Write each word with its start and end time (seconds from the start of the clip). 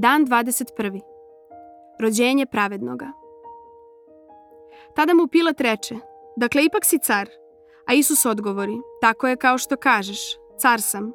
Dan 0.00 0.26
21. 0.26 1.00
Rođenje 2.00 2.46
pravednoga. 2.46 3.12
Tada 4.94 5.14
mu 5.14 5.26
Pilat 5.26 5.60
reče, 5.60 5.94
dakle 6.36 6.64
ipak 6.64 6.84
si 6.84 6.98
car. 6.98 7.28
A 7.86 7.94
Isus 7.94 8.26
odgovori, 8.26 8.76
tako 9.00 9.28
je 9.28 9.36
kao 9.36 9.58
što 9.58 9.76
kažeš, 9.76 10.20
car 10.58 10.80
sam. 10.80 11.12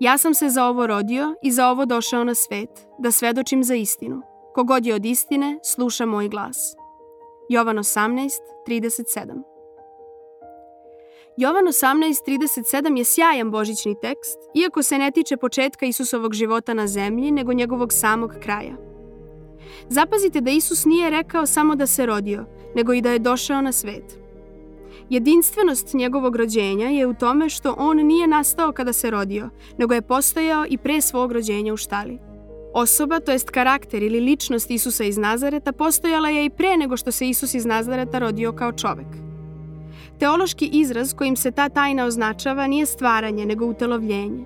Ja 0.00 0.18
sam 0.18 0.34
se 0.34 0.48
za 0.48 0.64
ovo 0.64 0.86
rodio 0.86 1.34
i 1.42 1.50
za 1.50 1.68
ovo 1.68 1.84
došao 1.84 2.24
na 2.24 2.34
svet, 2.34 2.86
da 2.98 3.10
svedočim 3.10 3.64
za 3.64 3.74
istinu. 3.74 4.22
Kogod 4.54 4.86
je 4.86 4.94
od 4.94 5.04
istine, 5.04 5.58
sluša 5.64 6.06
moj 6.06 6.28
glas. 6.28 6.76
Jovan 7.48 7.76
18, 7.76 8.30
37 8.66 9.51
Jovan 11.36 11.64
18.37 11.64 12.98
je 12.98 13.04
sjajan 13.04 13.50
božićni 13.50 13.94
tekst, 14.00 14.38
iako 14.54 14.82
se 14.82 14.98
ne 14.98 15.10
tiče 15.10 15.36
početka 15.36 15.86
Isusovog 15.86 16.34
života 16.34 16.74
na 16.74 16.86
zemlji, 16.86 17.30
nego 17.30 17.52
njegovog 17.52 17.92
samog 17.92 18.34
kraja. 18.42 18.76
Zapazite 19.88 20.40
da 20.40 20.50
Isus 20.50 20.84
nije 20.84 21.10
rekao 21.10 21.46
samo 21.46 21.76
da 21.76 21.86
se 21.86 22.06
rodio, 22.06 22.44
nego 22.74 22.92
i 22.92 23.00
da 23.00 23.10
je 23.10 23.18
došao 23.18 23.62
na 23.62 23.72
svet. 23.72 24.18
Jedinstvenost 25.10 25.94
njegovog 25.94 26.36
rođenja 26.36 26.88
je 26.88 27.06
u 27.06 27.14
tome 27.14 27.48
što 27.48 27.74
on 27.78 27.96
nije 27.96 28.26
nastao 28.26 28.72
kada 28.72 28.92
se 28.92 29.10
rodio, 29.10 29.50
nego 29.78 29.94
je 29.94 30.02
postojao 30.02 30.64
i 30.68 30.78
pre 30.78 31.00
svog 31.00 31.32
rođenja 31.32 31.72
u 31.72 31.76
štali. 31.76 32.18
Osoba, 32.74 33.20
to 33.20 33.32
jest 33.32 33.50
karakter 33.50 34.02
ili 34.02 34.20
ličnost 34.20 34.70
Isusa 34.70 35.04
iz 35.04 35.16
Nazareta, 35.16 35.72
postojala 35.72 36.28
je 36.28 36.44
i 36.44 36.50
pre 36.50 36.76
nego 36.76 36.96
što 36.96 37.12
se 37.12 37.28
Isus 37.28 37.54
iz 37.54 37.66
Nazareta 37.66 38.18
rodio 38.18 38.52
kao 38.52 38.72
čovek– 38.72 39.06
Teološki 40.18 40.70
izraz 40.72 41.14
kojim 41.14 41.36
se 41.36 41.50
ta 41.50 41.68
tajna 41.68 42.04
označava 42.04 42.66
nije 42.66 42.86
stvaranje, 42.86 43.46
nego 43.46 43.66
utelovljenje. 43.66 44.44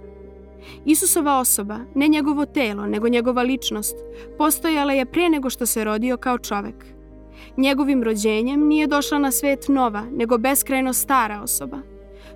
Isusova 0.85 1.39
osoba, 1.39 1.79
ne 1.95 2.09
njegovo 2.09 2.47
telo, 2.47 2.87
nego 2.87 3.09
njegova 3.09 3.43
ličnost, 3.43 3.97
postojala 4.39 4.93
je 4.93 5.07
pre 5.07 5.29
nego 5.29 5.51
što 5.51 5.67
se 5.67 5.85
rodio 5.85 6.17
kao 6.17 6.39
čovek. 6.39 6.85
Njegovim 7.57 8.03
rođenjem 8.03 8.67
nije 8.67 8.87
došla 8.87 9.19
na 9.19 9.31
svet 9.31 9.69
nova, 9.69 10.05
nego 10.13 10.39
beskrajno 10.39 10.93
stara 10.93 11.43
osoba. 11.43 11.79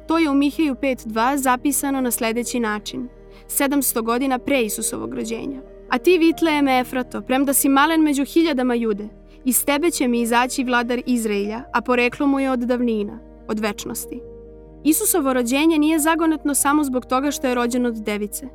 To 0.09 0.19
je 0.19 0.31
u 0.31 0.34
Mihaju 0.34 0.75
5.2 0.75 1.37
zapisano 1.37 2.00
na 2.00 2.11
sledeći 2.11 2.61
način. 2.61 3.09
700 3.48 4.03
godina 4.03 4.39
pre 4.39 4.62
Isusovog 4.62 5.15
rođenja. 5.15 5.61
A 5.89 5.98
ti 5.98 6.19
Vitlejeme 6.19 6.81
Efrato, 6.81 7.22
premda 7.22 7.53
si 7.53 7.69
malen 7.69 8.00
među 8.00 8.25
hiljadama 8.25 8.75
jude, 8.75 9.09
iz 9.45 9.65
tebe 9.65 9.91
će 9.91 10.09
mi 10.09 10.21
izaći 10.21 10.65
vladar 10.65 11.03
Izraelja, 11.07 11.63
a 11.73 11.81
poreklo 11.81 12.27
mu 12.27 12.41
je 12.41 12.51
od 12.51 12.61
davnina 12.61 13.19
od 13.49 13.61
večnosti. 13.61 14.21
Isusovo 14.85 15.33
rođenje 15.33 15.79
nije 15.79 15.99
zagonetno 15.99 16.55
samo 16.55 16.85
zbog 16.85 17.07
toga 17.07 17.31
što 17.31 17.47
je 17.47 17.55
rođen 17.55 17.87
od 17.87 17.95
device. 17.95 18.49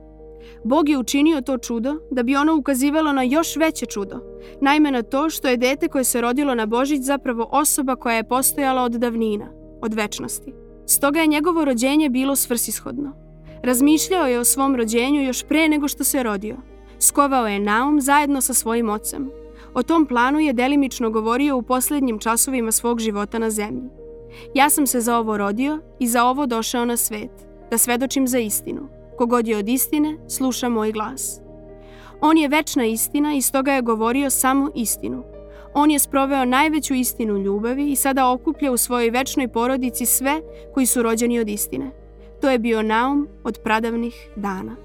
Bog 0.64 0.90
je 0.90 0.98
učinio 0.98 1.42
to 1.42 1.58
čudo 1.58 1.96
da 2.12 2.24
bi 2.24 2.36
ono 2.36 2.58
ukazivalo 2.58 3.12
na 3.12 3.24
još 3.24 3.56
veće 3.56 3.86
čudo, 3.86 4.20
naime 4.62 4.92
na 4.92 5.04
to 5.04 5.30
što 5.30 5.48
je 5.48 5.58
dete 5.58 5.88
koje 5.88 6.04
se 6.04 6.22
rodilo 6.22 6.56
na 6.56 6.66
Božić 6.66 7.02
zapravo 7.02 7.50
osoba 7.52 7.96
koja 7.96 8.16
je 8.16 8.28
postojala 8.28 8.84
od 8.84 8.92
davnina, 8.92 9.48
od 9.82 9.94
večnosti. 9.94 10.54
Stoga 10.86 11.20
je 11.20 11.28
njegovo 11.28 11.66
rođenje 11.66 12.10
bilo 12.10 12.36
svrsishodno. 12.36 13.12
Razmišljao 13.64 14.28
je 14.28 14.40
o 14.40 14.44
svom 14.44 14.76
rođenju 14.76 15.24
još 15.24 15.44
pre 15.44 15.68
nego 15.68 15.88
što 15.88 16.04
se 16.04 16.24
rodio. 16.24 16.58
Skovao 17.00 17.48
je 17.48 17.60
naum 17.60 18.02
zajedno 18.02 18.42
sa 18.42 18.54
svojim 18.54 18.90
ocem. 18.90 19.30
O 19.76 19.84
tom 19.84 20.06
planu 20.06 20.40
je 20.40 20.54
delimično 20.54 21.10
govorio 21.10 21.58
u 21.58 21.62
poslednjim 21.62 22.20
časovima 22.20 22.72
svog 22.72 23.00
života 23.00 23.40
na 23.40 23.50
zemlji. 23.50 23.90
Ja 24.54 24.70
sam 24.70 24.88
se 24.88 25.02
za 25.02 25.18
ovo 25.18 25.38
rodio 25.38 25.80
i 26.00 26.08
za 26.08 26.26
ovo 26.26 26.46
došao 26.46 26.86
na 26.86 26.98
svet, 26.98 27.32
da 27.72 27.78
svedočim 27.78 28.28
za 28.28 28.40
istinu. 28.40 28.88
Kogod 29.18 29.48
je 29.48 29.58
od 29.58 29.70
istine, 29.70 30.18
sluša 30.28 30.70
moj 30.70 30.92
glas. 30.92 31.42
On 32.22 32.38
je 32.38 32.48
večna 32.48 32.86
istina 32.86 33.34
i 33.34 33.42
stoga 33.42 33.72
je 33.72 33.82
govorio 33.82 34.30
samo 34.30 34.72
istinu. 34.76 35.24
On 35.74 35.92
je 35.92 36.00
sproveo 36.00 36.46
najveću 36.46 36.94
istinu 36.94 37.38
ljubavi 37.38 37.92
i 37.92 37.96
sada 37.96 38.32
okuplja 38.32 38.72
u 38.72 38.78
svojoj 38.78 39.10
večnoj 39.10 39.48
porodici 39.48 40.06
sve 40.06 40.42
koji 40.74 40.86
su 40.86 41.04
rođeni 41.04 41.40
od 41.40 41.50
istine. 41.50 41.92
To 42.42 42.50
je 42.50 42.60
bio 42.60 42.82
naum 42.82 43.28
od 43.44 43.60
pradavnih 43.64 44.30
dana. 44.36 44.76